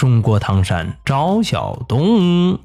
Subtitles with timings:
[0.00, 2.58] 中国唐山赵小东，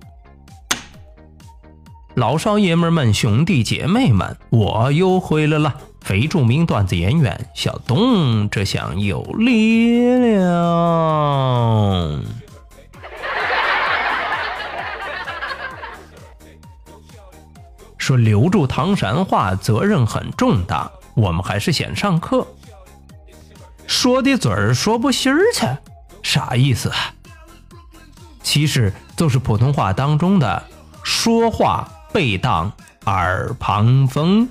[2.13, 5.75] 老少爷们们、兄弟姐妹们，我又回来了！
[5.99, 10.39] 非著名段子演员小东，这厢有力量。
[17.97, 22.47] 说留住唐山话责任很重大，我们还是先上课。
[23.88, 25.67] 说的嘴儿说不心儿去，
[26.23, 27.11] 啥意思啊？
[28.55, 30.64] 其实就是普通话当中的
[31.04, 32.72] 说话背当
[33.06, 34.47] 耳旁风。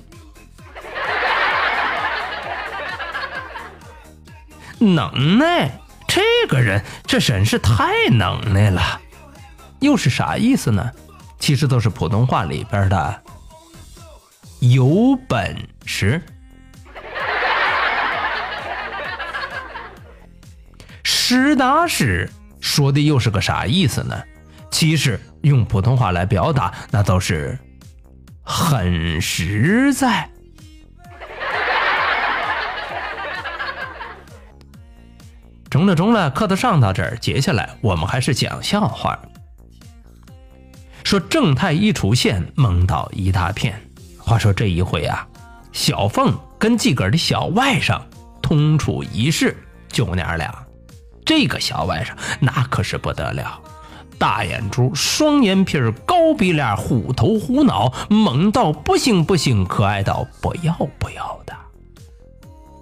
[4.79, 9.01] 能耐，这个人这真是太能耐了。
[9.81, 10.91] 又是啥意思呢？
[11.39, 13.23] 其实都是普通话里边的
[14.61, 16.21] 有本事。
[21.03, 22.31] 实打实
[22.65, 24.19] 说的又是个啥意思呢？
[24.71, 27.59] 其实用普通话来表达，那都是
[28.43, 30.29] 很实在。
[35.71, 39.19] 中了中了，课都上到这儿，接下来我们还是讲笑话。
[41.05, 43.79] 说正太一出现，蒙到一大片。
[44.19, 45.29] 话说这一回啊，
[45.71, 48.01] 小凤跟自个儿的小外甥
[48.41, 49.55] 同处一室，
[49.89, 50.64] 就娘俩。
[51.25, 53.61] 这个小外甥那可是不得了，
[54.19, 61.55] 大眼珠、双眼皮、高鼻梁、虎头虎脑，萌到不行不行，可爱到不要不要的。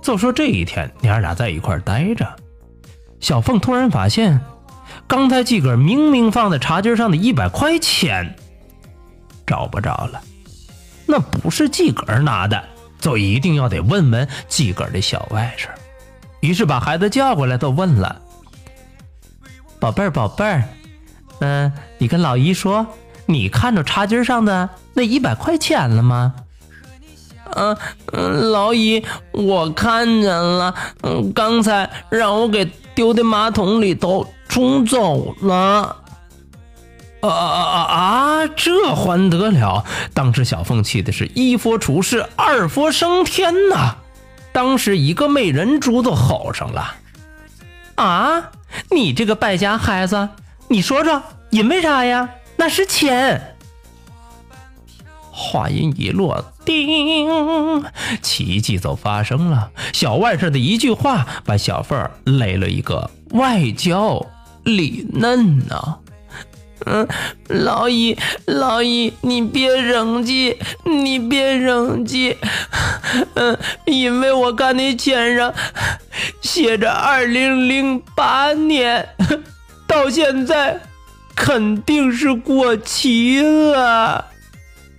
[0.03, 2.27] 就说这一天，娘俩在一块待着，
[3.21, 4.41] 小凤突然发现，
[5.07, 8.35] 刚才自个明明放在茶几上的一百块钱
[9.47, 10.21] 找不着了，
[11.07, 12.65] 那不是自个拿的，
[12.99, 15.69] 就一定要得问问自个的小外甥。
[16.41, 18.21] 于是把孩子叫过来，都问了。
[19.83, 20.63] 宝贝儿，宝贝儿，
[21.41, 22.87] 嗯，你跟老姨说，
[23.27, 26.35] 你看着茶几上的那一百块钱了吗？
[27.57, 27.77] 嗯
[28.13, 30.73] 嗯，老姨，我看见了，
[31.03, 35.97] 嗯，刚才让我给丢在马桶里头冲走了。
[37.23, 38.47] 啊啊啊啊！
[38.57, 39.85] 这还得了？
[40.15, 43.97] 当时小凤气的是一佛出世，二佛升天呐！
[44.53, 46.95] 当时一个美人猪都吼上了。
[47.97, 48.51] 啊！
[48.91, 50.29] 你这个败家孩子，
[50.69, 52.29] 你说说，因为啥呀？
[52.57, 53.57] 那是钱。
[55.31, 57.85] 话音一落，叮，
[58.21, 59.71] 奇迹就发生了。
[59.93, 64.25] 小外甥的一句话，把小凤儿累了一个外焦
[64.65, 65.97] 里嫩呢。
[66.85, 67.07] 嗯，
[67.49, 72.37] 老姨，老姨，你别生气，你别生气。
[73.35, 75.55] 嗯，因为我看那签上
[76.43, 79.09] 写着二零零八年，
[79.87, 80.79] 到现在
[81.35, 84.27] 肯定是过期了。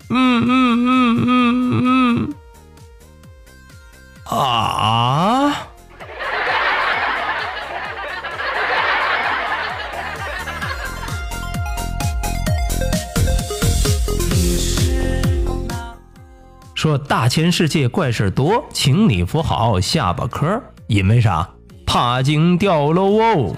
[0.10, 2.34] 嗯嗯嗯嗯嗯。
[4.26, 5.68] 啊？
[16.74, 21.50] 说大千世界怪事多，请你扶好下巴颏因为啥？
[21.86, 23.56] 怕惊掉了哦。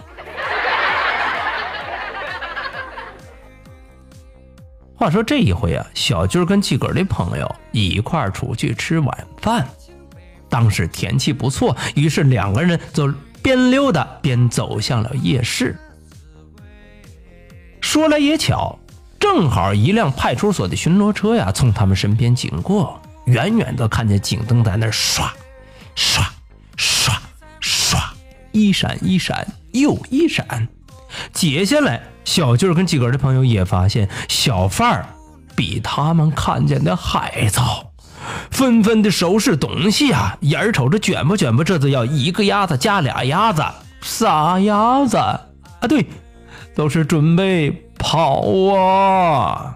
[4.98, 9.68] 话说这一回啊，小军跟自个儿的朋友一块出去吃晚饭，
[10.50, 13.14] 当时天气不错，于是两个人就
[13.44, 15.78] 边溜达边走向了夜市。
[17.82, 18.80] 说来也巧，
[19.20, 23.00] 正好一辆派出所的巡逻车呀从他们身边经过。
[23.26, 25.34] 远远的看见警灯在那刷，
[25.96, 26.24] 刷，
[26.78, 27.15] 刷，刷，
[28.56, 30.70] 一闪一闪又一闪。
[31.34, 35.06] 接下来，小俊跟几个的朋友也发现小贩儿
[35.56, 37.92] 比他们看见的还早，
[38.50, 43.62] 纷纷的收拾东西啊，眼瞅着卷吧卷吧，这就要一个鸭子加俩鸭子，
[44.02, 45.42] 仨鸭子啊，
[45.90, 46.06] 对，
[46.74, 48.42] 都是准备跑
[48.74, 49.76] 啊。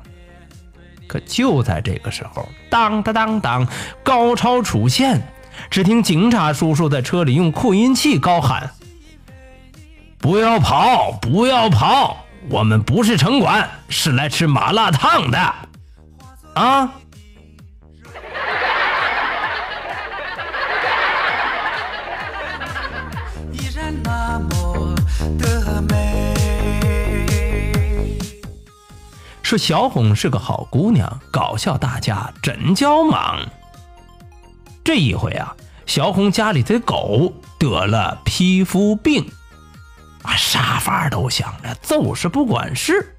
[1.06, 3.68] 可就在这个时候，当当当当，
[4.04, 5.22] 高潮出现。
[5.69, 8.71] 只听警察叔叔在车里用扩音器高喊
[10.17, 15.56] ：“不要跑，不要跑，我们不是城管，是来吃麻辣烫的。
[16.56, 16.91] 啊！
[29.41, 33.39] 说小红是个好姑娘，搞笑大家真叫忙。
[34.84, 35.56] 这一回啊，
[35.86, 39.30] 小红家里的狗得了皮肤病，
[40.24, 43.16] 啊，啥法都想着，就是不管事。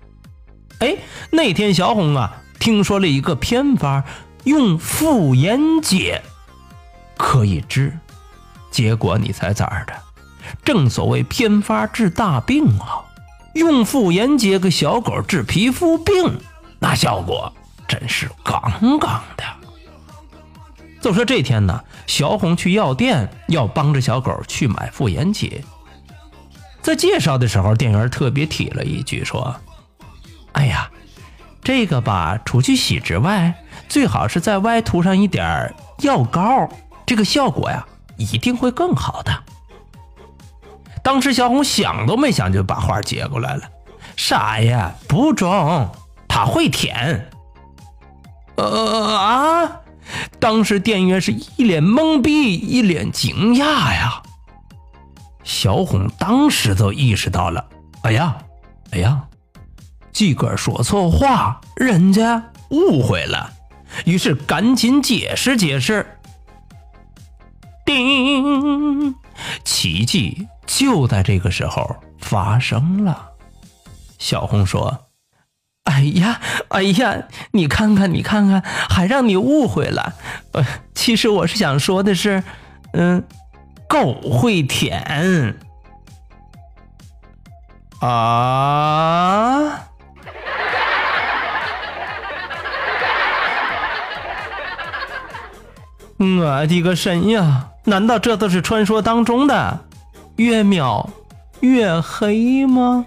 [0.80, 0.96] 哎，
[1.30, 4.02] 那天小红啊，听说了一个偏方，
[4.44, 6.22] 用妇炎洁
[7.16, 7.96] 可以治。
[8.70, 9.92] 结果你猜咋的？
[10.64, 13.04] 正所谓偏方治大病啊，
[13.54, 16.40] 用妇炎洁给小狗治皮肤病，
[16.78, 17.52] 那效果
[17.86, 19.44] 真是杠杠的。
[21.00, 25.64] 就说这天呢，小红去药店要帮着小狗去买妇炎洁，
[26.82, 29.56] 在介绍的时候，店员特别提了一句说
[30.52, 30.90] ：“哎呀，
[31.62, 33.54] 这个吧，除去洗之外，
[33.88, 36.68] 最好是在外涂上一点药膏，
[37.06, 37.86] 这个效果呀，
[38.18, 39.32] 一定会更好的。”
[41.02, 43.62] 当时小红想都没想就把话接过来了，
[44.16, 44.94] 啥呀？
[45.08, 45.88] 不中，
[46.28, 47.26] 他会舔。
[48.56, 49.80] 呃啊！
[50.40, 54.22] 当时店员是一脸懵逼，一脸惊讶呀。
[55.44, 57.64] 小红当时就意识到了，
[58.02, 58.36] 哎呀，
[58.92, 59.22] 哎呀，
[60.12, 63.52] 自个儿说错话，人家误会了，
[64.04, 66.06] 于是赶紧解释解释。
[67.84, 69.14] 叮，
[69.64, 73.28] 奇迹就在这个时候发生了。
[74.18, 75.06] 小红说
[75.84, 77.22] ：“哎呀，哎呀，
[77.52, 80.14] 你看看，你看看，还让你误会了。
[80.52, 82.42] 呃，其实我是想说的是，
[82.92, 83.24] 嗯，
[83.88, 85.00] 狗会舔
[88.00, 89.86] 啊。”
[96.22, 97.68] 我的个神呀！
[97.84, 99.80] 难道这都是传说当中的
[100.36, 101.08] 越描
[101.60, 103.06] 越黑吗？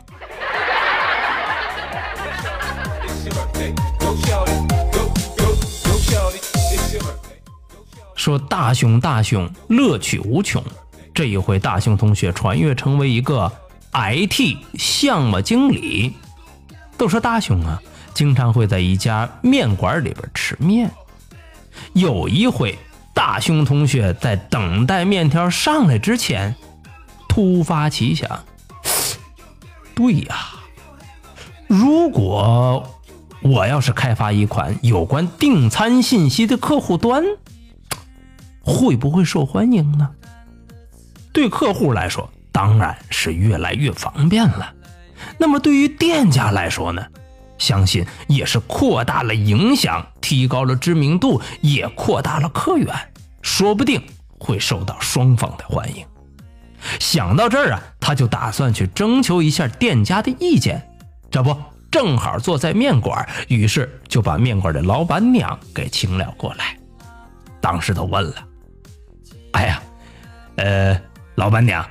[8.23, 10.63] 说大熊大熊乐趣无穷，
[11.13, 13.51] 这一回大熊同学穿越成为一个
[13.91, 16.13] IT 项目经理。
[16.97, 17.81] 都说大熊啊，
[18.13, 20.89] 经常会在一家面馆里边吃面。
[21.91, 22.77] 有一回。
[23.13, 26.55] 大熊同学在等待面条上来之前，
[27.29, 28.27] 突发奇想：
[29.93, 30.35] 对呀，
[31.67, 32.89] 如果
[33.43, 37.23] 我要是开发一款有关订餐信息的客户端，
[38.63, 40.09] 会不会受欢迎呢？
[41.31, 44.73] 对客户来说，当然是越来越方便了。
[45.37, 47.05] 那么对于店家来说呢？
[47.59, 52.93] 相信也是扩大了影响，提高了知名度，也扩大了客源，
[53.41, 54.01] 说不定
[54.37, 56.05] 会受到双方的欢迎。
[56.99, 60.85] 想到这儿啊，他就打算去征求一下店家的意见。
[61.31, 61.55] 这不
[61.89, 66.77] 正好坐在面馆，于是就把面馆的老板娘给请了过来。
[67.61, 68.35] 当时都问了
[69.53, 69.81] ：“哎呀，
[70.57, 71.01] 呃，
[71.35, 71.83] 老板娘，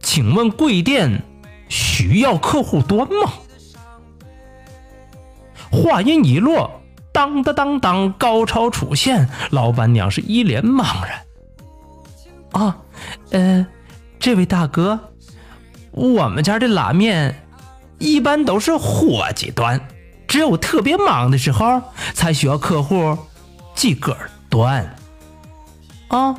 [0.00, 1.22] 请问贵店
[1.68, 3.32] 需要客户端吗？”
[5.72, 6.70] 话音一落，
[7.12, 11.20] 当当当当，高潮出现，老板娘是一脸茫然。
[12.52, 12.76] 啊，
[13.30, 13.66] 呃，
[14.20, 15.12] 这位大哥，
[15.90, 17.42] 我们家的拉面
[17.98, 19.80] 一般都是伙计端，
[20.28, 21.82] 只有特别忙的时候
[22.12, 23.18] 才需要客户
[23.74, 24.96] 自个儿端。
[26.06, 26.38] 啊，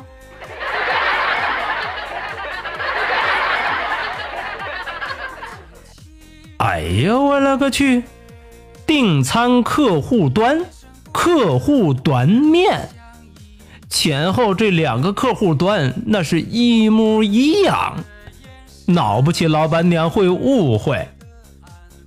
[6.86, 8.04] 呀，我勒个去！
[8.86, 10.64] 订餐客户端，
[11.10, 12.88] 客户端面，
[13.88, 17.96] 前后这两个客户端那是一模一样，
[18.86, 21.08] 闹不起老板娘会误会，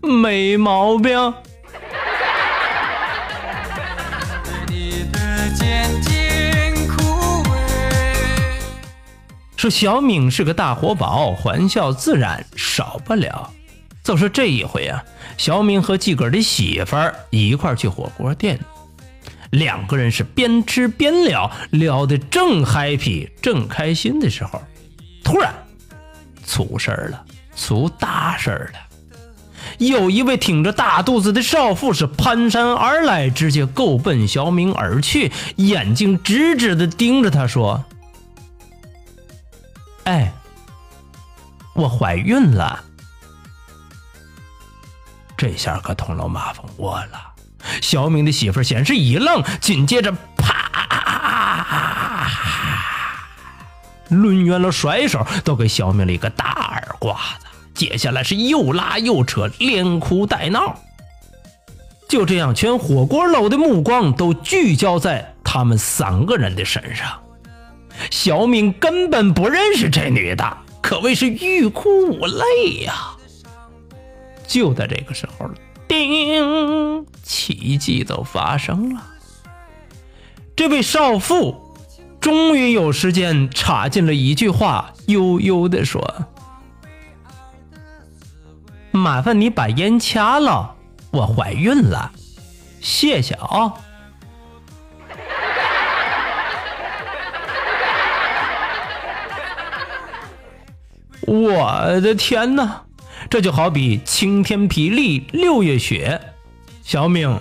[0.02, 1.34] 没毛病。
[9.58, 13.52] 说小敏是个大活宝，欢笑自然少不了。
[14.04, 15.04] 就说这一回啊，
[15.38, 18.60] 小明和自个儿的媳妇儿一块儿去火锅店，
[19.52, 24.62] 两个人是边吃边聊，聊得正 happy 正开心的时候，
[25.24, 25.54] 突然
[26.46, 27.24] 出事儿了，
[27.56, 28.80] 出大事儿了。
[29.78, 37.86] 有一位挺着大肚子的少妇是攀山而来，直接够奔小敏而去，眼睛直直的盯着他说
[40.06, 40.34] ：“哎，
[41.76, 42.86] 我怀孕了。”
[45.40, 47.32] 这下可捅了马蜂窝了。
[47.82, 52.28] 小敏的媳妇儿先是一愣，紧接着啪，
[54.10, 57.46] 抡圆了甩手都给小敏了一个大耳刮子。
[57.74, 60.78] 接下来是又拉又扯，连哭带闹。
[62.10, 67.18] 就这样，全火锅楼的目光都聚焦在他们三个人的身上。
[68.12, 72.94] 小敏根本不认识这女的，可谓是欲哭无泪呀。
[74.50, 75.48] 就在这个时候，
[75.88, 79.06] 叮，奇迹都发生了。
[80.56, 81.78] 这位少妇
[82.20, 86.26] 终于有时间插进了一句话，悠悠地说
[88.90, 90.76] ：“麻烦你把烟掐了，
[91.12, 92.12] 我怀孕了，
[92.82, 93.76] 谢谢啊。”
[101.28, 102.89] 我的天哪！
[103.30, 106.20] 这就好比晴天霹雳，六月雪。
[106.82, 107.40] 小明，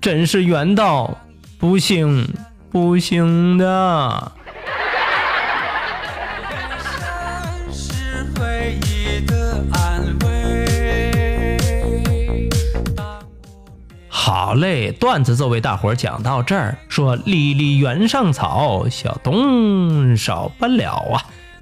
[0.00, 1.18] 真是冤到
[1.58, 2.26] 不行
[2.70, 4.32] 不行的。
[14.08, 16.78] 好嘞，段子就为大伙儿讲到这儿。
[16.88, 21.20] 说离离原上草，小东少不了啊。